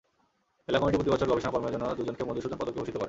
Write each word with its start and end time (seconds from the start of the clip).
মেলা 0.67 0.79
কমিটি 0.79 0.97
প্রতিবছর 0.97 1.29
গবেষণা 1.31 1.51
কর্মের 1.53 1.73
জন্য 1.73 1.85
দুজনকে 1.97 2.23
মধুসূদন 2.23 2.57
পদকে 2.59 2.77
ভূষিত 2.77 2.87
করে। 2.87 2.99